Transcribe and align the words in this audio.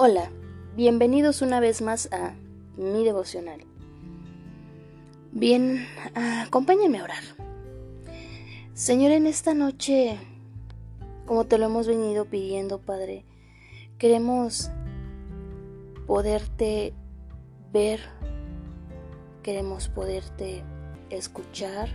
Hola, 0.00 0.30
bienvenidos 0.76 1.42
una 1.42 1.58
vez 1.58 1.82
más 1.82 2.08
a 2.12 2.36
mi 2.76 3.04
devocional. 3.04 3.64
Bien, 5.32 5.88
acompáñenme 6.14 7.00
a 7.00 7.02
orar. 7.02 7.24
Señor, 8.74 9.10
en 9.10 9.26
esta 9.26 9.54
noche, 9.54 10.16
como 11.26 11.46
te 11.46 11.58
lo 11.58 11.66
hemos 11.66 11.88
venido 11.88 12.26
pidiendo, 12.26 12.78
Padre, 12.78 13.24
queremos 13.98 14.70
poderte 16.06 16.94
ver, 17.72 17.98
queremos 19.42 19.88
poderte 19.88 20.62
escuchar. 21.10 21.88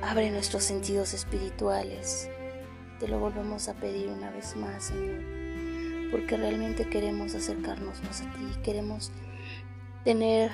Abre 0.00 0.30
nuestros 0.30 0.62
sentidos 0.62 1.12
espirituales. 1.12 2.30
Te 3.00 3.08
lo 3.08 3.18
volvemos 3.18 3.66
a 3.66 3.74
pedir 3.74 4.10
una 4.10 4.30
vez 4.30 4.54
más, 4.54 4.84
Señor 4.84 5.41
porque 6.12 6.36
realmente 6.36 6.88
queremos 6.88 7.34
acercarnos 7.34 8.04
más 8.04 8.20
a 8.20 8.32
ti, 8.34 8.44
queremos 8.62 9.10
tener 10.04 10.52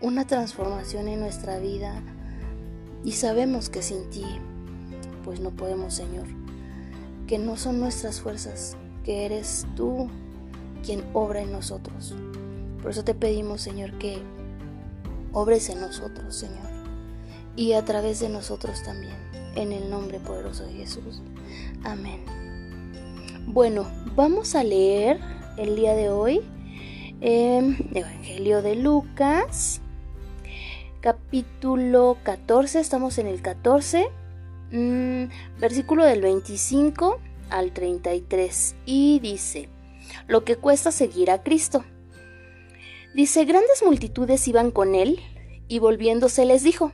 una 0.00 0.26
transformación 0.26 1.06
en 1.06 1.20
nuestra 1.20 1.58
vida 1.58 2.02
y 3.04 3.12
sabemos 3.12 3.68
que 3.68 3.82
sin 3.82 4.08
ti 4.10 4.24
pues 5.22 5.38
no 5.40 5.50
podemos, 5.50 5.94
Señor, 5.94 6.26
que 7.26 7.38
no 7.38 7.56
son 7.56 7.78
nuestras 7.78 8.20
fuerzas, 8.20 8.76
que 9.04 9.26
eres 9.26 9.66
tú 9.76 10.08
quien 10.84 11.04
obra 11.12 11.42
en 11.42 11.52
nosotros. 11.52 12.14
Por 12.82 12.90
eso 12.90 13.04
te 13.04 13.14
pedimos, 13.14 13.60
Señor, 13.60 13.92
que 13.98 14.18
obres 15.32 15.68
en 15.68 15.80
nosotros, 15.80 16.34
Señor, 16.34 16.68
y 17.56 17.72
a 17.72 17.84
través 17.84 18.20
de 18.20 18.28
nosotros 18.28 18.82
también, 18.82 19.16
en 19.56 19.72
el 19.72 19.90
nombre 19.90 20.20
poderoso 20.20 20.64
de 20.64 20.72
Jesús. 20.72 21.22
Amén. 21.82 22.43
Bueno, 23.46 23.86
vamos 24.16 24.54
a 24.54 24.64
leer 24.64 25.20
el 25.58 25.76
día 25.76 25.94
de 25.94 26.08
hoy 26.08 26.40
eh, 27.20 27.76
Evangelio 27.92 28.62
de 28.62 28.74
Lucas, 28.74 29.82
capítulo 31.00 32.16
14, 32.22 32.80
estamos 32.80 33.18
en 33.18 33.26
el 33.26 33.42
14, 33.42 34.08
mm, 34.72 35.24
versículo 35.60 36.04
del 36.04 36.22
25 36.22 37.20
al 37.50 37.72
33, 37.72 38.76
y 38.86 39.20
dice, 39.20 39.68
lo 40.26 40.44
que 40.44 40.56
cuesta 40.56 40.90
seguir 40.90 41.30
a 41.30 41.42
Cristo. 41.42 41.84
Dice, 43.14 43.44
grandes 43.44 43.82
multitudes 43.84 44.48
iban 44.48 44.70
con 44.70 44.94
él, 44.94 45.20
y 45.68 45.80
volviéndose 45.80 46.46
les 46.46 46.62
dijo, 46.62 46.92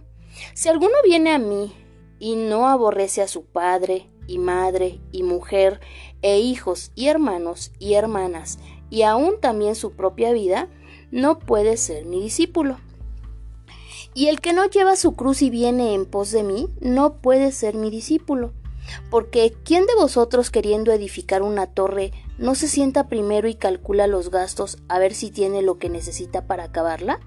si 0.54 0.68
alguno 0.68 0.94
viene 1.04 1.30
a 1.32 1.38
mí 1.38 1.72
y 2.18 2.34
no 2.34 2.68
aborrece 2.68 3.22
a 3.22 3.28
su 3.28 3.44
padre, 3.44 4.10
y 4.30 4.38
madre, 4.38 5.00
y 5.10 5.24
mujer, 5.24 5.80
e 6.22 6.38
hijos, 6.38 6.92
y 6.94 7.08
hermanos, 7.08 7.72
y 7.78 7.94
hermanas, 7.94 8.58
y 8.90 9.02
aún 9.02 9.40
también 9.40 9.74
su 9.74 9.92
propia 9.92 10.32
vida, 10.32 10.68
no 11.10 11.38
puede 11.38 11.76
ser 11.76 12.04
mi 12.04 12.20
discípulo. 12.20 12.78
Y 14.14 14.26
el 14.26 14.40
que 14.40 14.52
no 14.52 14.66
lleva 14.66 14.96
su 14.96 15.12
cruz 15.12 15.42
y 15.42 15.50
viene 15.50 15.94
en 15.94 16.04
pos 16.04 16.32
de 16.32 16.42
mí, 16.42 16.68
no 16.80 17.14
puede 17.14 17.52
ser 17.52 17.74
mi 17.74 17.90
discípulo. 17.90 18.52
Porque 19.10 19.54
¿quién 19.64 19.86
de 19.86 19.94
vosotros 19.94 20.50
queriendo 20.50 20.92
edificar 20.92 21.42
una 21.42 21.66
torre 21.68 22.12
no 22.38 22.54
se 22.54 22.66
sienta 22.66 23.08
primero 23.08 23.46
y 23.48 23.54
calcula 23.54 24.06
los 24.06 24.30
gastos 24.30 24.78
a 24.88 24.98
ver 24.98 25.14
si 25.14 25.30
tiene 25.30 25.62
lo 25.62 25.78
que 25.78 25.90
necesita 25.90 26.46
para 26.46 26.64
acabarla? 26.64 27.20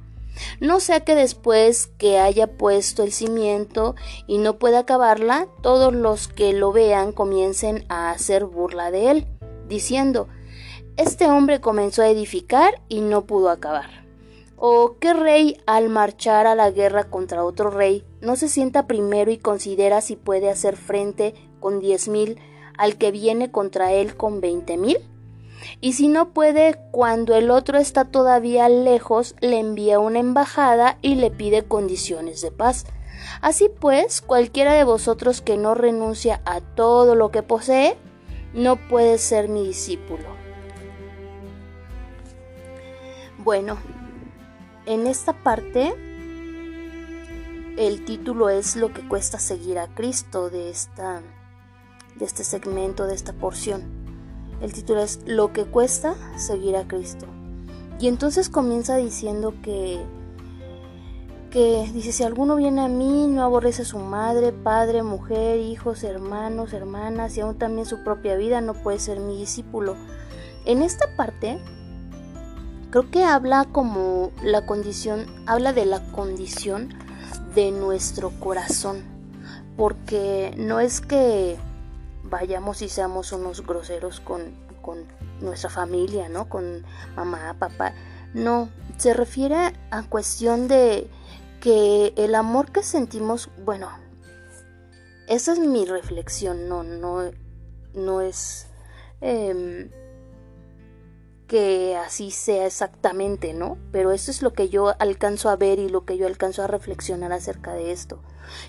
No 0.60 0.80
sea 0.80 1.02
que 1.02 1.16
después 1.16 1.88
que 1.98 2.20
haya 2.20 2.48
puesto 2.48 3.04
el 3.04 3.12
cimiento 3.12 3.96
y 4.28 4.38
no 4.38 4.58
pueda 4.58 4.80
acabarla, 4.80 5.48
todos 5.62 5.94
los 5.94 6.28
que 6.28 6.54
lo 6.54 6.72
vean 6.72 7.12
comiencen 7.12 7.86
a 7.90 8.12
hacer 8.12 8.46
burla 8.46 8.92
de 8.92 9.12
él, 9.12 9.28
diciendo, 9.68 10.28
este 10.98 11.30
hombre 11.30 11.60
comenzó 11.60 12.02
a 12.02 12.10
edificar 12.10 12.82
y 12.88 13.02
no 13.02 13.26
pudo 13.26 13.50
acabar. 13.50 14.04
¿O 14.58 14.98
qué 15.00 15.14
rey 15.14 15.58
al 15.66 15.90
marchar 15.90 16.48
a 16.48 16.56
la 16.56 16.72
guerra 16.72 17.10
contra 17.10 17.44
otro 17.44 17.70
rey 17.70 18.06
no 18.22 18.36
se 18.36 18.48
sienta 18.48 18.88
primero 18.88 19.32
y 19.32 19.38
considera 19.38 20.00
si 20.02 20.16
puede 20.16 20.50
hacer 20.50 20.78
frente 20.78 21.34
con 21.60 21.80
diez 21.80 22.08
mil 22.08 22.40
al 22.78 22.98
que 22.98 23.12
viene 23.12 23.52
contra 23.52 23.92
él 23.92 24.16
con 24.16 24.40
veinte 24.40 24.78
mil? 24.78 24.98
Y 25.82 25.94
si 25.94 26.08
no 26.08 26.30
puede 26.30 26.80
cuando 26.92 27.36
el 27.36 27.52
otro 27.52 27.78
está 27.78 28.06
todavía 28.06 28.70
lejos, 28.70 29.36
le 29.42 29.60
envía 29.60 30.00
una 30.00 30.20
embajada 30.20 30.98
y 31.02 31.16
le 31.16 31.32
pide 31.32 31.64
condiciones 31.64 32.42
de 32.42 32.52
paz. 32.52 32.86
Así 33.42 33.70
pues, 33.80 34.22
cualquiera 34.22 34.74
de 34.74 34.84
vosotros 34.84 35.42
que 35.42 35.58
no 35.58 35.76
renuncia 35.76 36.42
a 36.46 36.62
todo 36.62 37.16
lo 37.16 37.32
que 37.32 37.44
posee, 37.44 37.98
no 38.54 38.76
puede 38.76 39.18
ser 39.18 39.50
mi 39.50 39.66
discípulo. 39.66 40.26
Bueno, 43.40 43.78
en 44.86 45.08
esta 45.08 45.34
parte 45.34 45.94
el 47.78 48.06
título 48.06 48.50
es 48.50 48.76
lo 48.76 48.94
que 48.94 49.08
cuesta 49.08 49.40
seguir 49.40 49.80
a 49.80 49.88
Cristo 49.88 50.50
de 50.50 50.70
esta 50.70 51.22
de 52.16 52.26
este 52.26 52.44
segmento, 52.44 53.08
de 53.08 53.16
esta 53.16 53.34
porción. 53.34 54.03
El 54.64 54.72
título 54.72 55.02
es 55.02 55.20
Lo 55.26 55.52
que 55.52 55.66
cuesta 55.66 56.16
seguir 56.38 56.78
a 56.78 56.88
Cristo. 56.88 57.28
Y 58.00 58.08
entonces 58.08 58.50
comienza 58.50 58.96
diciendo 58.96 59.54
que 59.62 60.02
que 61.52 61.88
dice 61.94 62.12
si 62.12 62.24
alguno 62.24 62.56
viene 62.56 62.82
a 62.82 62.88
mí 62.88 63.28
no 63.28 63.44
aborrece 63.44 63.84
a 63.84 63.86
su 63.86 64.00
madre, 64.00 64.52
padre, 64.52 65.04
mujer, 65.04 65.60
hijos, 65.60 66.04
hermanos, 66.04 66.74
hermanas 66.74 67.38
y 67.38 67.42
aún 67.42 67.60
también 67.60 67.86
su 67.86 68.04
propia 68.04 68.36
vida 68.36 68.60
no 68.60 68.74
puede 68.74 68.98
ser 68.98 69.20
mi 69.20 69.38
discípulo. 69.38 69.96
En 70.66 70.82
esta 70.82 71.16
parte 71.16 71.60
creo 72.90 73.12
que 73.12 73.24
habla 73.24 73.66
como 73.66 74.32
la 74.42 74.66
condición, 74.66 75.28
habla 75.46 75.74
de 75.74 75.86
la 75.86 76.04
condición 76.12 76.90
de 77.54 77.70
nuestro 77.70 78.32
corazón, 78.40 79.04
porque 79.78 80.56
no 80.58 80.80
es 80.80 81.02
que 81.02 81.60
vayamos 82.34 82.82
y 82.82 82.90
seamos 82.90 83.32
unos 83.32 83.64
groseros 83.64 84.20
con, 84.20 84.56
con 84.82 85.06
nuestra 85.40 85.70
familia, 85.70 86.30
¿no? 86.30 86.50
Con 86.50 86.84
mamá, 87.16 87.56
papá. 87.60 87.94
No, 88.34 88.70
se 88.98 89.14
refiere 89.14 89.56
a 89.92 90.04
cuestión 90.10 90.68
de 90.68 91.08
que 91.62 92.12
el 92.18 92.34
amor 92.34 92.72
que 92.72 92.82
sentimos, 92.82 93.52
bueno, 93.64 93.88
esa 95.28 95.54
es 95.54 95.60
mi 95.60 95.86
reflexión, 95.86 96.68
no, 96.68 96.82
no, 96.82 97.30
no 97.94 98.22
es 98.22 98.66
em, 99.22 99.92
que 101.46 101.96
así 101.96 102.32
sea 102.32 102.66
exactamente, 102.66 103.54
¿no? 103.54 103.78
Pero 103.92 104.12
eso 104.12 104.32
es 104.32 104.42
lo 104.42 104.54
que 104.54 104.70
yo 104.70 104.96
alcanzo 104.98 105.52
a 105.52 105.56
ver 105.56 105.78
y 105.78 105.88
lo 105.88 106.04
que 106.04 106.18
yo 106.18 106.26
alcanzo 106.26 106.64
a 106.64 106.68
reflexionar 106.68 107.32
acerca 107.32 107.76
de 107.76 107.92
esto. 107.92 108.24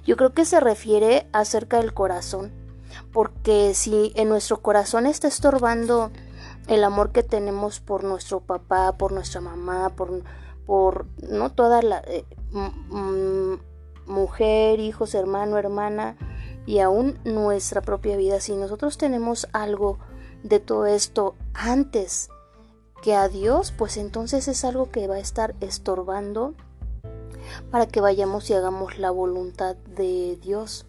Yo 0.05 0.19
creo 0.19 0.35
que 0.35 0.45
se 0.45 0.61
refiere 0.61 1.27
acerca 1.33 1.79
del 1.79 1.95
corazón 1.95 2.64
porque 3.13 3.75
si 3.75 4.13
en 4.15 4.29
nuestro 4.29 4.61
corazón 4.61 5.07
está 5.07 5.29
estorbando 5.29 6.11
el 6.67 6.85
amor 6.85 7.13
que 7.13 7.23
tenemos 7.23 7.81
por 7.81 8.05
nuestro 8.05 8.41
papá, 8.41 8.97
por 8.97 9.13
nuestra 9.13 9.41
mamá, 9.41 9.91
por, 9.91 10.23
por 10.67 11.07
no 11.29 11.53
toda 11.53 11.83
la 11.83 12.03
eh, 12.07 12.25
mujer, 14.07 14.81
hijos, 14.81 15.15
hermano, 15.15 15.59
hermana 15.59 16.17
y 16.67 16.79
aún 16.79 17.19
nuestra 17.25 17.83
propia 17.83 18.17
vida, 18.17 18.41
si 18.41 18.55
nosotros 18.55 18.97
tenemos 18.97 19.49
algo 19.53 19.99
de 20.43 20.61
todo 20.61 20.87
esto 20.87 21.35
antes 21.53 22.31
que 23.03 23.15
a 23.15 23.29
Dios, 23.29 23.73
pues 23.77 23.99
entonces 23.99 24.49
es 24.49 24.65
algo 24.65 24.91
que 24.91 25.07
va 25.07 25.17
a 25.17 25.21
estar 25.21 25.55
estorbando 25.61 26.55
para 27.71 27.87
que 27.87 28.01
vayamos 28.01 28.49
y 28.49 28.55
hagamos 28.55 28.99
la 28.99 29.11
voluntad 29.11 29.77
de 29.77 30.39
Dios 30.41 30.87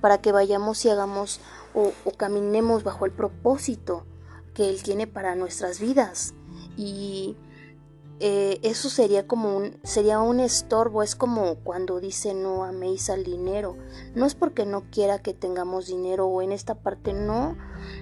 para 0.00 0.20
que 0.20 0.32
vayamos 0.32 0.84
y 0.84 0.90
hagamos 0.90 1.40
o, 1.74 1.92
caminemos 2.16 2.82
bajo 2.82 3.06
el 3.06 3.12
propósito 3.12 4.04
que 4.54 4.68
Él 4.68 4.82
tiene 4.82 5.06
para 5.06 5.34
nuestras 5.36 5.80
vidas. 5.80 6.34
Y 6.76 7.36
eh, 8.18 8.58
eso 8.62 8.90
sería 8.90 9.26
como 9.26 9.56
un, 9.56 9.78
sería 9.82 10.20
un 10.20 10.40
estorbo, 10.40 11.02
es 11.02 11.14
como 11.14 11.56
cuando 11.56 12.00
dice 12.00 12.34
no 12.34 12.64
améis 12.64 13.08
al 13.10 13.24
dinero. 13.24 13.76
No 14.14 14.26
es 14.26 14.34
porque 14.34 14.66
no 14.66 14.90
quiera 14.90 15.20
que 15.20 15.34
tengamos 15.34 15.86
dinero 15.86 16.26
o 16.26 16.42
en 16.42 16.52
esta 16.52 16.74
parte 16.74 17.12
no, 17.12 17.56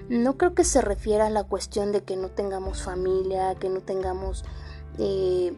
no 0.09 0.37
creo 0.37 0.55
que 0.55 0.63
se 0.63 0.81
refiera 0.81 1.27
a 1.27 1.29
la 1.29 1.43
cuestión 1.43 1.91
de 1.91 2.03
que 2.03 2.17
no 2.17 2.29
tengamos 2.29 2.83
familia, 2.83 3.55
que 3.55 3.69
no 3.69 3.81
tengamos 3.81 4.43
eh, 4.97 5.53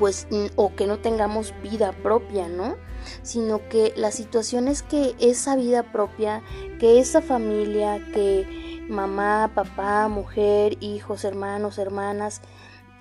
pues 0.00 0.26
o 0.56 0.74
que 0.74 0.86
no 0.86 0.98
tengamos 0.98 1.52
vida 1.62 1.92
propia, 1.92 2.48
¿no? 2.48 2.76
Sino 3.22 3.68
que 3.68 3.92
la 3.96 4.10
situación 4.10 4.66
es 4.66 4.82
que 4.82 5.14
esa 5.20 5.56
vida 5.56 5.92
propia, 5.92 6.42
que 6.78 7.00
esa 7.00 7.20
familia, 7.20 8.02
que 8.14 8.86
mamá, 8.88 9.52
papá, 9.54 10.08
mujer, 10.08 10.78
hijos, 10.80 11.24
hermanos, 11.24 11.76
hermanas, 11.76 12.40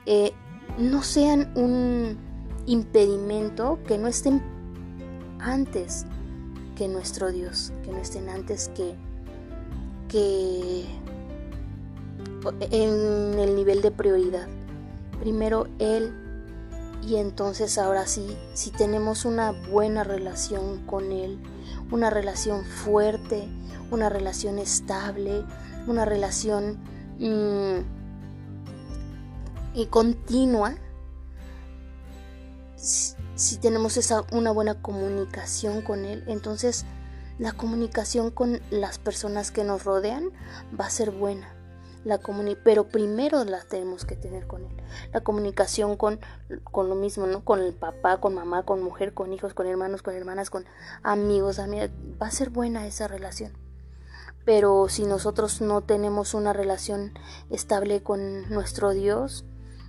eh, 0.05 0.33
no 0.77 1.01
sean 1.01 1.53
un 1.55 2.17
impedimento, 2.65 3.79
que 3.87 3.97
no 3.97 4.09
estén 4.09 4.43
antes 5.39 6.05
que 6.75 6.89
nuestro 6.89 7.31
Dios, 7.31 7.71
que 7.85 7.91
no 7.91 7.99
estén 7.99 8.27
antes 8.27 8.69
que, 8.75 8.93
que 10.09 10.83
en 12.59 13.39
el 13.39 13.55
nivel 13.55 13.81
de 13.81 13.91
prioridad. 13.91 14.49
Primero 15.21 15.67
Él 15.79 16.13
y 17.09 17.17
entonces 17.17 17.79
ahora 17.79 18.05
sí, 18.05 18.37
si 18.53 18.69
tenemos 18.69 19.25
una 19.25 19.51
buena 19.51 20.03
relación 20.03 20.85
con 20.85 21.11
Él, 21.11 21.39
una 21.89 22.11
relación 22.11 22.63
fuerte, 22.63 23.49
una 23.89 24.09
relación 24.09 24.59
estable, 24.59 25.43
una 25.87 26.05
relación 26.05 26.77
mm, 27.17 27.79
y 29.73 29.87
continua, 29.87 30.75
si, 32.75 33.15
si 33.33 33.57
tenemos 33.57 33.97
esa, 33.97 34.23
una 34.31 34.51
buena 34.51 34.79
comunicación 34.79 35.81
con 35.81 36.05
Él, 36.05 36.23
entonces 36.27 36.85
la 37.39 37.53
comunicación 37.53 38.29
con 38.29 38.61
las 38.69 38.99
personas 38.99 39.49
que 39.49 39.63
nos 39.63 39.83
rodean 39.83 40.29
va 40.79 40.85
a 40.85 40.89
ser 40.91 41.09
buena 41.09 41.58
la 42.05 42.19
pero 42.63 42.87
primero 42.87 43.43
la 43.43 43.61
tenemos 43.61 44.05
que 44.05 44.15
tener 44.15 44.47
con 44.47 44.65
él. 44.65 44.75
La 45.11 45.21
comunicación 45.21 45.97
con, 45.97 46.19
con 46.63 46.89
lo 46.89 46.95
mismo, 46.95 47.27
¿no? 47.27 47.43
Con 47.43 47.59
el 47.59 47.73
papá, 47.73 48.19
con 48.19 48.33
mamá, 48.33 48.63
con 48.63 48.81
mujer, 48.81 49.13
con 49.13 49.33
hijos, 49.33 49.53
con 49.53 49.67
hermanos, 49.67 50.01
con 50.01 50.15
hermanas, 50.15 50.49
con 50.49 50.65
amigos, 51.03 51.59
amigas. 51.59 51.91
Va 52.21 52.27
a 52.27 52.31
ser 52.31 52.49
buena 52.49 52.87
esa 52.87 53.07
relación. 53.07 53.53
Pero 54.45 54.87
si 54.87 55.05
nosotros 55.05 55.61
no 55.61 55.81
tenemos 55.81 56.33
una 56.33 56.53
relación 56.53 57.13
estable 57.49 58.01
con 58.01 58.49
nuestro 58.49 58.91
Dios, 58.91 59.45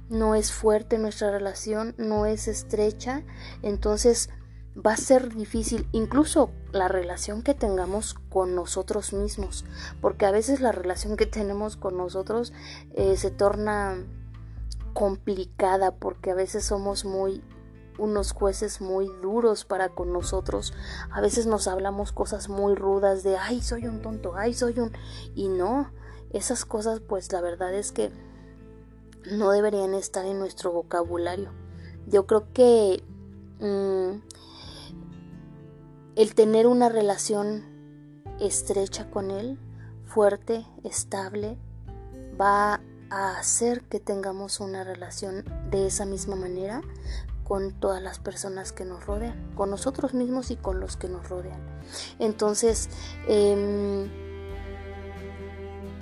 no 0.08 0.34
es 0.34 0.52
fuerte 0.52 0.98
nuestra 0.98 1.30
relación, 1.30 1.94
no 1.96 2.26
es 2.26 2.48
estrecha, 2.48 3.22
entonces 3.62 4.28
va 4.76 4.92
a 4.92 4.96
ser 4.96 5.34
difícil 5.34 5.88
incluso 5.92 6.50
la 6.72 6.88
relación 6.88 7.42
que 7.42 7.54
tengamos 7.54 8.14
con 8.28 8.54
nosotros 8.54 9.12
mismos, 9.12 9.64
porque 10.00 10.26
a 10.26 10.30
veces 10.30 10.60
la 10.60 10.72
relación 10.72 11.16
que 11.16 11.26
tenemos 11.26 11.76
con 11.76 11.96
nosotros 11.96 12.52
eh, 12.94 13.16
se 13.16 13.30
torna 13.30 14.04
complicada 14.92 15.92
porque 15.92 16.30
a 16.30 16.34
veces 16.34 16.64
somos 16.64 17.04
muy 17.04 17.42
unos 17.98 18.32
jueces 18.32 18.80
muy 18.80 19.08
duros 19.20 19.64
para 19.64 19.90
con 19.90 20.12
nosotros. 20.12 20.72
A 21.10 21.20
veces 21.20 21.46
nos 21.46 21.68
hablamos 21.68 22.12
cosas 22.12 22.48
muy 22.48 22.74
rudas 22.74 23.22
de, 23.22 23.36
ay, 23.36 23.60
soy 23.60 23.86
un 23.86 24.00
tonto, 24.00 24.34
ay, 24.36 24.54
soy 24.54 24.78
un... 24.80 24.92
Y 25.34 25.48
no, 25.48 25.92
esas 26.32 26.64
cosas 26.64 27.00
pues 27.00 27.30
la 27.32 27.42
verdad 27.42 27.74
es 27.74 27.92
que 27.92 28.10
no 29.30 29.50
deberían 29.50 29.92
estar 29.94 30.24
en 30.24 30.38
nuestro 30.38 30.72
vocabulario. 30.72 31.52
Yo 32.06 32.26
creo 32.26 32.50
que 32.52 33.04
mm, 33.60 34.29
el 36.20 36.34
tener 36.34 36.66
una 36.66 36.90
relación 36.90 37.64
estrecha 38.40 39.08
con 39.08 39.30
Él, 39.30 39.58
fuerte, 40.04 40.66
estable, 40.84 41.56
va 42.38 42.82
a 43.08 43.38
hacer 43.38 43.84
que 43.84 44.00
tengamos 44.00 44.60
una 44.60 44.84
relación 44.84 45.46
de 45.70 45.86
esa 45.86 46.04
misma 46.04 46.36
manera 46.36 46.82
con 47.42 47.72
todas 47.72 48.02
las 48.02 48.18
personas 48.18 48.70
que 48.70 48.84
nos 48.84 49.06
rodean, 49.06 49.50
con 49.54 49.70
nosotros 49.70 50.12
mismos 50.12 50.50
y 50.50 50.56
con 50.56 50.78
los 50.78 50.98
que 50.98 51.08
nos 51.08 51.26
rodean. 51.26 51.58
Entonces, 52.18 52.90
em, 53.26 54.10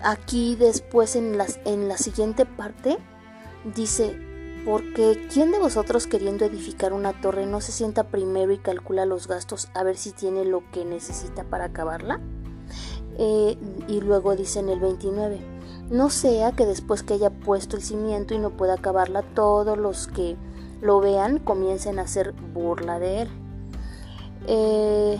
aquí 0.03 0.56
después 0.56 1.15
en, 1.15 1.38
en 1.65 1.87
la 1.87 1.97
siguiente 1.97 2.44
parte 2.44 2.99
dice, 3.73 4.27
porque 4.64 5.26
¿quién 5.32 5.50
de 5.52 5.58
vosotros 5.58 6.06
queriendo 6.06 6.44
edificar 6.44 6.93
una 6.93 7.20
torre 7.20 7.46
no 7.46 7.60
se 7.60 7.72
sienta 7.72 8.05
primero 8.05 8.52
y 8.52 8.58
calcula 8.58 9.06
los 9.06 9.28
gastos 9.28 9.69
a 9.75 9.82
ver 9.82 9.96
si 9.96 10.12
tiene 10.12 10.44
lo 10.44 10.62
que 10.70 10.84
necesita 10.84 11.44
para 11.44 11.66
acabarla? 11.66 12.20
Eh, 13.19 13.56
y 13.88 14.00
luego 14.00 14.37
dice 14.37 14.60
en 14.60 14.69
el 14.69 14.78
29, 14.78 15.40
no 15.90 16.10
sea 16.10 16.52
que 16.52 16.66
después 16.66 17.02
que 17.02 17.14
haya 17.14 17.31
puesto 17.31 17.76
el 17.76 17.82
cimiento 17.82 18.34
y 18.34 18.38
no 18.38 18.50
pueda 18.50 18.75
acabarla, 18.75 19.22
todos 19.22 19.76
los 19.76 20.06
que 20.06 20.37
lo 20.81 21.00
vean 21.00 21.38
comiencen 21.38 21.99
a 21.99 22.02
hacer 22.02 22.32
burla 22.32 22.99
de 22.99 23.22
él. 23.22 23.28
Eh, 24.46 25.19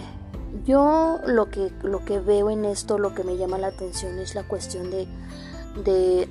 yo 0.65 1.19
lo 1.27 1.51
que, 1.51 1.73
lo 1.83 2.05
que 2.05 2.21
veo 2.21 2.51
en 2.51 2.65
esto, 2.65 2.99
lo 2.99 3.15
que 3.15 3.25
me 3.25 3.37
llama 3.37 3.59
la 3.59 3.69
atención 3.69 4.19
es 4.19 4.35
la 4.35 4.45
cuestión 4.45 4.91
de, 4.91 5.07
de 5.85 6.29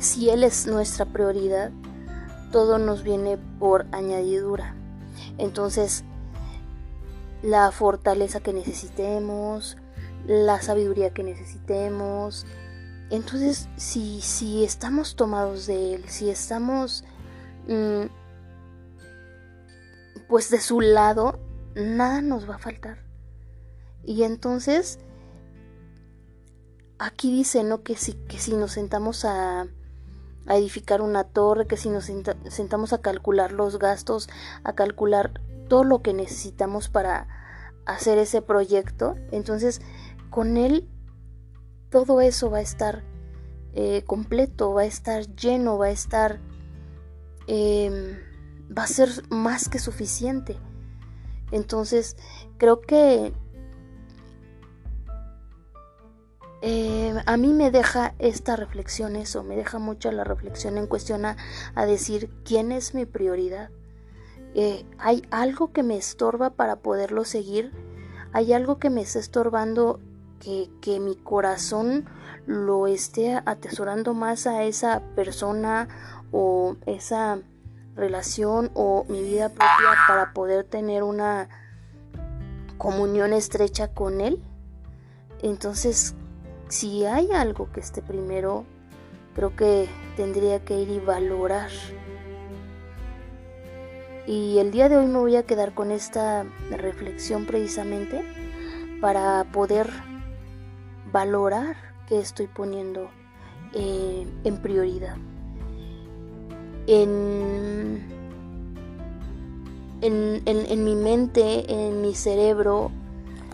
si 0.00 0.30
Él 0.30 0.44
es 0.44 0.66
nuestra 0.66 1.06
prioridad, 1.06 1.70
todo 2.52 2.78
nos 2.78 3.02
viene 3.02 3.38
por 3.58 3.86
añadidura. 3.92 4.74
Entonces, 5.38 6.04
la 7.42 7.70
fortaleza 7.70 8.40
que 8.40 8.52
necesitemos, 8.52 9.76
la 10.26 10.60
sabiduría 10.60 11.10
que 11.10 11.22
necesitemos. 11.22 12.46
Entonces, 13.10 13.68
si, 13.76 14.20
si 14.20 14.64
estamos 14.64 15.16
tomados 15.16 15.66
de 15.66 15.94
Él, 15.94 16.04
si 16.08 16.30
estamos 16.30 17.04
mm, 17.68 18.06
pues 20.28 20.50
de 20.50 20.60
su 20.60 20.80
lado, 20.80 21.38
nada 21.74 22.20
nos 22.20 22.48
va 22.48 22.56
a 22.56 22.58
faltar. 22.58 22.98
Y 24.04 24.22
entonces, 24.22 24.98
aquí 26.98 27.32
dice, 27.32 27.64
¿no? 27.64 27.82
Que 27.82 27.96
si, 27.96 28.14
que 28.14 28.38
si 28.38 28.56
nos 28.56 28.72
sentamos 28.72 29.24
a, 29.24 29.66
a 30.46 30.56
edificar 30.56 31.00
una 31.02 31.24
torre, 31.24 31.66
que 31.66 31.76
si 31.76 31.88
nos 31.88 32.10
sentamos 32.48 32.92
a 32.92 33.00
calcular 33.00 33.52
los 33.52 33.78
gastos, 33.78 34.28
a 34.64 34.74
calcular 34.74 35.40
todo 35.68 35.84
lo 35.84 36.02
que 36.02 36.14
necesitamos 36.14 36.88
para 36.88 37.28
hacer 37.84 38.18
ese 38.18 38.42
proyecto, 38.42 39.14
entonces 39.30 39.80
con 40.30 40.56
él 40.56 40.88
todo 41.90 42.20
eso 42.20 42.50
va 42.50 42.58
a 42.58 42.62
estar 42.62 43.04
eh, 43.72 44.04
completo, 44.04 44.72
va 44.72 44.82
a 44.82 44.86
estar 44.86 45.26
lleno, 45.36 45.78
va 45.78 45.86
a 45.86 45.90
estar, 45.90 46.40
em, 47.46 48.16
va 48.76 48.84
a 48.84 48.86
ser 48.86 49.08
más 49.28 49.68
que 49.68 49.78
suficiente. 49.78 50.56
Entonces 51.52 52.16
creo 52.58 52.80
que 52.80 53.32
Eh, 56.62 57.14
a 57.26 57.36
mí 57.36 57.52
me 57.52 57.70
deja 57.70 58.14
esta 58.18 58.56
reflexión 58.56 59.14
eso, 59.16 59.42
me 59.42 59.56
deja 59.56 59.78
mucho 59.78 60.10
la 60.10 60.24
reflexión 60.24 60.78
en 60.78 60.86
cuestión 60.86 61.24
a, 61.26 61.36
decir 61.86 62.30
quién 62.44 62.72
es 62.72 62.94
mi 62.94 63.04
prioridad. 63.04 63.70
Eh, 64.54 64.86
¿Hay 64.98 65.22
algo 65.30 65.72
que 65.72 65.82
me 65.82 65.96
estorba 65.96 66.50
para 66.50 66.76
poderlo 66.76 67.24
seguir? 67.24 67.72
¿Hay 68.32 68.52
algo 68.52 68.78
que 68.78 68.90
me 68.90 69.02
está 69.02 69.18
estorbando 69.18 70.00
que, 70.40 70.70
que 70.80 70.98
mi 70.98 71.14
corazón 71.14 72.06
lo 72.46 72.86
esté 72.86 73.40
atesorando 73.44 74.14
más 74.14 74.46
a 74.46 74.64
esa 74.64 75.02
persona 75.14 75.88
o 76.32 76.76
esa 76.86 77.38
relación 77.94 78.70
o 78.74 79.04
mi 79.08 79.22
vida 79.22 79.48
propia 79.50 79.94
para 80.08 80.32
poder 80.32 80.64
tener 80.64 81.02
una 81.02 81.48
comunión 82.78 83.34
estrecha 83.34 83.88
con 83.88 84.22
él? 84.22 84.42
Entonces 85.42 86.14
si 86.68 87.04
hay 87.04 87.30
algo 87.32 87.70
que 87.72 87.80
esté 87.80 88.02
primero, 88.02 88.64
creo 89.34 89.54
que 89.54 89.88
tendría 90.16 90.64
que 90.64 90.80
ir 90.80 90.88
y 90.88 90.98
valorar. 90.98 91.70
Y 94.26 94.58
el 94.58 94.72
día 94.72 94.88
de 94.88 94.96
hoy 94.96 95.06
me 95.06 95.18
voy 95.18 95.36
a 95.36 95.44
quedar 95.44 95.74
con 95.74 95.92
esta 95.92 96.44
reflexión 96.70 97.46
precisamente 97.46 98.22
para 99.00 99.44
poder 99.52 99.88
valorar 101.12 101.76
qué 102.08 102.18
estoy 102.18 102.48
poniendo 102.48 103.08
eh, 103.72 104.26
en 104.42 104.56
prioridad. 104.56 105.16
En, 106.88 108.02
en, 110.00 110.42
en 110.46 110.84
mi 110.84 110.94
mente, 110.96 111.72
en 111.72 112.00
mi 112.00 112.14
cerebro, 112.14 112.90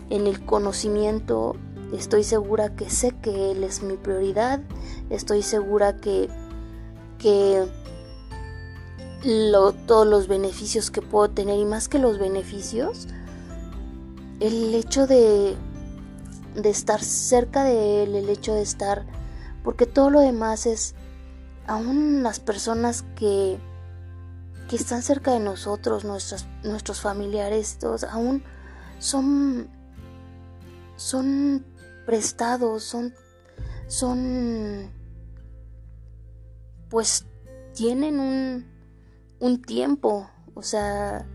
en 0.09 0.27
el 0.27 0.43
conocimiento 0.45 1.55
Estoy 1.93 2.23
segura 2.23 2.75
que 2.75 2.89
sé 2.89 3.11
que 3.21 3.51
Él 3.51 3.63
es 3.63 3.83
mi 3.83 3.97
prioridad. 3.97 4.59
Estoy 5.09 5.43
segura 5.43 5.97
que, 5.97 6.27
que 7.19 7.67
todos 9.85 10.07
los 10.07 10.27
beneficios 10.27 10.91
que 10.91 11.01
puedo 11.01 11.29
tener 11.29 11.57
y 11.57 11.65
más 11.65 11.87
que 11.87 11.99
los 11.99 12.17
beneficios, 12.17 13.07
el 14.39 14.73
hecho 14.75 15.07
de, 15.07 15.55
de 16.55 16.69
estar 16.69 17.01
cerca 17.01 17.63
de 17.63 18.03
Él, 18.03 18.15
el 18.15 18.29
hecho 18.29 18.53
de 18.53 18.63
estar, 18.63 19.05
porque 19.63 19.85
todo 19.85 20.09
lo 20.09 20.19
demás 20.19 20.65
es, 20.65 20.95
aún 21.67 22.23
las 22.23 22.39
personas 22.39 23.05
que, 23.15 23.57
que 24.67 24.75
están 24.75 25.03
cerca 25.03 25.31
de 25.31 25.39
nosotros, 25.39 26.03
nuestros, 26.03 26.45
nuestros 26.63 26.99
familiares, 26.99 27.77
todos, 27.79 28.03
aún 28.03 28.43
son, 28.99 29.69
son 30.97 31.63
prestados, 32.05 32.83
son, 32.83 33.13
son, 33.87 34.91
pues 36.89 37.25
tienen 37.73 38.19
un, 38.19 38.67
un 39.39 39.61
tiempo, 39.61 40.29
o 40.53 40.61
sea, 40.61 41.27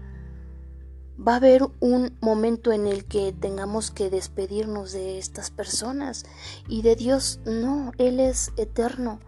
va 1.18 1.32
a 1.32 1.36
haber 1.36 1.62
un 1.80 2.16
momento 2.20 2.72
en 2.72 2.86
el 2.86 3.04
que 3.04 3.32
tengamos 3.32 3.90
que 3.90 4.10
despedirnos 4.10 4.92
de 4.92 5.18
estas 5.18 5.50
personas 5.50 6.24
y 6.68 6.82
de 6.82 6.94
Dios 6.94 7.40
no, 7.44 7.92
Él 7.98 8.20
es 8.20 8.52
eterno, 8.56 9.18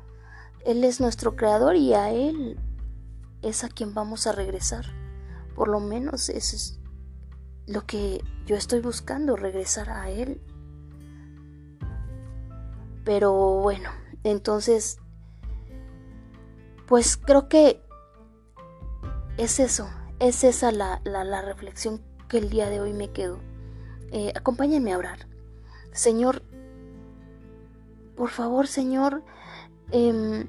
Él 0.64 0.84
es 0.84 1.00
nuestro 1.00 1.34
creador 1.34 1.74
y 1.76 1.94
a 1.94 2.10
Él 2.10 2.58
es 3.42 3.64
a 3.64 3.68
quien 3.68 3.94
vamos 3.94 4.26
a 4.26 4.32
regresar. 4.32 4.86
Por 5.54 5.68
lo 5.68 5.80
menos 5.80 6.28
eso 6.28 6.56
es 6.56 6.80
lo 7.66 7.86
que 7.86 8.22
yo 8.46 8.56
estoy 8.56 8.80
buscando, 8.80 9.36
regresar 9.36 9.90
a 9.90 10.10
Él. 10.10 10.40
Pero 13.04 13.32
bueno, 13.32 13.90
entonces, 14.24 14.98
pues 16.86 17.16
creo 17.16 17.48
que 17.48 17.82
es 19.36 19.60
eso, 19.60 19.88
es 20.18 20.44
esa 20.44 20.70
la, 20.72 21.00
la, 21.04 21.42
reflexión 21.42 22.02
que 22.28 22.38
el 22.38 22.50
día 22.50 22.68
de 22.68 22.80
hoy 22.80 22.92
me 22.92 23.10
quedo. 23.10 23.38
Eh, 24.12 24.32
acompáñenme 24.34 24.92
a 24.92 24.98
orar. 24.98 25.26
Señor, 25.92 26.42
por 28.16 28.28
favor, 28.28 28.66
Señor, 28.66 29.22
em, 29.90 30.46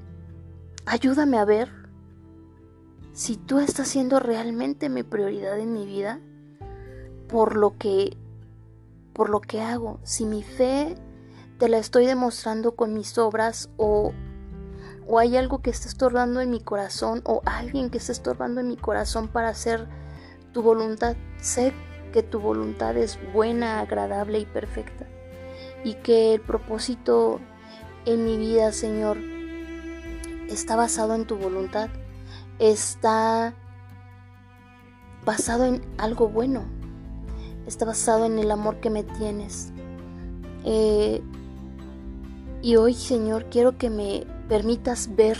ayúdame 0.84 1.38
a 1.38 1.44
ver 1.44 1.70
si 3.12 3.36
tú 3.36 3.58
estás 3.60 3.88
siendo 3.88 4.20
realmente 4.20 4.88
mi 4.88 5.02
prioridad 5.02 5.58
en 5.58 5.72
mi 5.72 5.86
vida 5.86 6.20
por 7.28 7.56
lo 7.56 7.76
que 7.78 8.16
por 9.12 9.28
lo 9.28 9.40
que 9.40 9.60
hago, 9.60 10.00
si 10.04 10.24
mi 10.24 10.42
fe 10.42 10.96
te 11.62 11.68
la 11.68 11.78
estoy 11.78 12.06
demostrando 12.06 12.74
con 12.74 12.92
mis 12.92 13.16
obras 13.18 13.70
o 13.76 14.12
o 15.06 15.20
hay 15.20 15.36
algo 15.36 15.62
que 15.62 15.70
está 15.70 15.86
estorbando 15.86 16.40
en 16.40 16.50
mi 16.50 16.58
corazón 16.58 17.22
o 17.24 17.40
alguien 17.44 17.88
que 17.88 17.98
está 17.98 18.10
estorbando 18.10 18.60
en 18.60 18.66
mi 18.66 18.76
corazón 18.76 19.28
para 19.28 19.50
hacer 19.50 19.86
tu 20.52 20.62
voluntad. 20.62 21.14
Sé 21.40 21.72
que 22.12 22.24
tu 22.24 22.40
voluntad 22.40 22.96
es 22.96 23.16
buena, 23.32 23.78
agradable 23.78 24.40
y 24.40 24.44
perfecta 24.44 25.06
y 25.84 25.94
que 25.94 26.34
el 26.34 26.40
propósito 26.40 27.38
en 28.06 28.24
mi 28.24 28.38
vida, 28.38 28.72
Señor, 28.72 29.18
está 30.48 30.74
basado 30.74 31.14
en 31.14 31.28
tu 31.28 31.36
voluntad, 31.36 31.90
está 32.58 33.54
basado 35.24 35.66
en 35.66 35.80
algo 35.96 36.28
bueno, 36.28 36.64
está 37.68 37.84
basado 37.84 38.26
en 38.26 38.40
el 38.40 38.50
amor 38.50 38.80
que 38.80 38.90
me 38.90 39.04
tienes. 39.04 39.72
Eh, 40.64 41.22
y 42.62 42.76
hoy, 42.76 42.94
Señor, 42.94 43.46
quiero 43.50 43.76
que 43.76 43.90
me 43.90 44.24
permitas 44.48 45.16
ver 45.16 45.36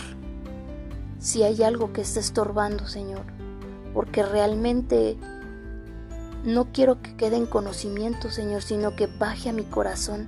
si 1.19 1.43
hay 1.43 1.63
algo 1.63 1.93
que 1.93 2.01
esté 2.01 2.19
estorbando, 2.19 2.85
Señor, 2.85 3.23
porque 3.93 4.23
realmente 4.23 5.17
no 6.43 6.73
quiero 6.73 7.01
que 7.01 7.15
quede 7.15 7.37
en 7.37 7.45
conocimiento, 7.45 8.29
Señor, 8.29 8.61
sino 8.61 8.97
que 8.97 9.07
baje 9.07 9.49
a 9.49 9.53
mi 9.53 9.63
corazón 9.63 10.27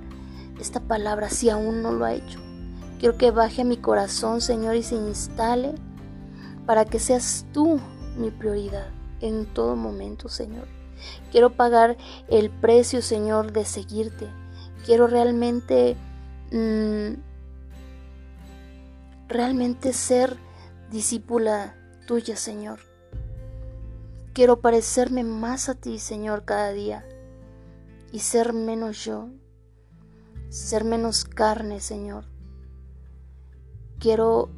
esta 0.58 0.80
palabra 0.80 1.28
si 1.28 1.50
aún 1.50 1.82
no 1.82 1.92
lo 1.92 2.06
ha 2.06 2.14
hecho. 2.14 2.40
Quiero 2.98 3.18
que 3.18 3.30
baje 3.30 3.60
a 3.60 3.66
mi 3.66 3.76
corazón, 3.76 4.40
Señor, 4.40 4.74
y 4.74 4.82
se 4.82 4.94
instale 4.94 5.74
para 6.64 6.86
que 6.86 6.98
seas 6.98 7.44
tú 7.52 7.78
mi 8.16 8.30
prioridad 8.30 8.86
en 9.20 9.44
todo 9.44 9.76
momento, 9.76 10.30
Señor. 10.30 10.66
Quiero 11.30 11.52
pagar 11.52 11.98
el 12.28 12.48
precio, 12.48 13.02
Señor, 13.02 13.52
de 13.52 13.66
seguirte. 13.66 14.28
Quiero 14.86 15.06
realmente 15.06 15.98
realmente 19.28 19.92
ser 19.92 20.36
discípula 20.90 21.74
tuya, 22.06 22.36
Señor. 22.36 22.80
Quiero 24.32 24.60
parecerme 24.60 25.24
más 25.24 25.68
a 25.68 25.74
ti, 25.74 25.98
Señor, 25.98 26.44
cada 26.44 26.72
día 26.72 27.04
y 28.12 28.20
ser 28.20 28.52
menos 28.52 29.04
yo, 29.04 29.30
ser 30.48 30.84
menos 30.84 31.24
carne, 31.24 31.80
Señor. 31.80 32.26
Quiero 33.98 34.50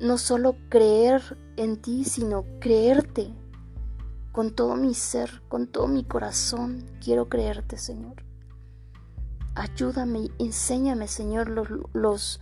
no 0.00 0.18
solo 0.18 0.56
creer 0.68 1.38
en 1.56 1.76
ti, 1.76 2.04
sino 2.04 2.44
creerte 2.60 3.32
con 4.32 4.54
todo 4.54 4.76
mi 4.76 4.94
ser, 4.94 5.42
con 5.48 5.66
todo 5.66 5.88
mi 5.88 6.04
corazón. 6.04 6.84
Quiero 7.02 7.28
creerte, 7.28 7.78
Señor. 7.78 8.27
Ayúdame, 9.58 10.30
enséñame, 10.38 11.08
Señor, 11.08 11.48
los, 11.92 12.40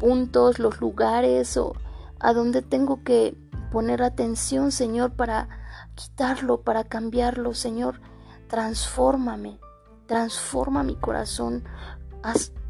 puntos, 0.00 0.58
los 0.58 0.80
lugares 0.80 1.56
o 1.56 1.76
a 2.18 2.32
donde 2.32 2.60
tengo 2.60 3.04
que 3.04 3.36
poner 3.70 4.02
atención, 4.02 4.72
Señor, 4.72 5.12
para 5.12 5.48
quitarlo, 5.94 6.62
para 6.62 6.82
cambiarlo, 6.82 7.54
Señor. 7.54 8.00
Transfórmame, 8.48 9.60
transforma 10.06 10.82
mi 10.82 10.96
corazón. 10.96 11.62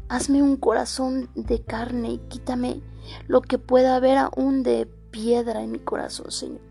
hazme 0.09 0.43
un 0.43 0.57
corazón 0.57 1.31
de 1.33 1.63
carne 1.63 2.11
y 2.11 2.17
quítame 2.29 2.83
lo 3.27 3.41
que 3.41 3.57
pueda 3.57 3.95
haber 3.95 4.19
aún 4.19 4.61
de 4.61 4.85
piedra 5.09 5.63
en 5.63 5.71
mi 5.71 5.79
corazón, 5.79 6.29
Señor. 6.29 6.61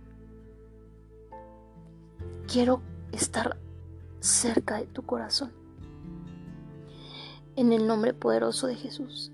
Quiero 2.46 2.82
estar 3.10 3.56
cerca 4.20 4.76
de 4.76 4.86
tu 4.86 5.02
corazón. 5.02 5.59
En 7.60 7.74
el 7.74 7.86
nombre 7.86 8.14
poderoso 8.14 8.68
de 8.68 8.74
Jesús. 8.74 9.32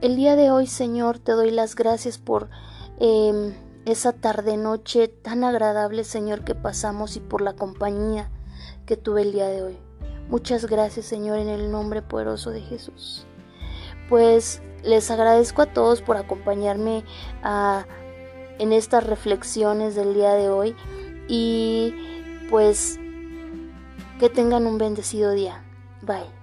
El 0.00 0.16
día 0.16 0.34
de 0.34 0.50
hoy, 0.50 0.66
Señor, 0.66 1.20
te 1.20 1.30
doy 1.30 1.52
las 1.52 1.76
gracias 1.76 2.18
por 2.18 2.50
em, 2.98 3.54
esa 3.84 4.12
tarde-noche 4.12 5.06
tan 5.06 5.44
agradable, 5.44 6.02
Señor, 6.02 6.42
que 6.42 6.56
pasamos 6.56 7.14
y 7.14 7.20
por 7.20 7.40
la 7.40 7.52
compañía 7.52 8.28
que 8.86 8.96
tuve 8.96 9.22
el 9.22 9.30
día 9.30 9.46
de 9.46 9.62
hoy. 9.62 9.78
Muchas 10.28 10.66
gracias, 10.66 11.06
Señor, 11.06 11.38
en 11.38 11.48
el 11.48 11.70
nombre 11.70 12.02
poderoso 12.02 12.50
de 12.50 12.60
Jesús. 12.60 13.24
Pues 14.08 14.60
les 14.82 15.08
agradezco 15.08 15.62
a 15.62 15.72
todos 15.72 16.02
por 16.02 16.16
acompañarme 16.16 17.04
en 18.58 18.72
estas 18.72 19.06
reflexiones 19.06 19.94
del 19.94 20.12
día 20.12 20.34
de 20.34 20.48
hoy 20.48 20.74
y 21.28 21.94
pues 22.50 22.98
que 24.18 24.28
tengan 24.28 24.66
un 24.66 24.78
bendecido 24.78 25.30
día. 25.30 25.62
Bye. 26.02 26.37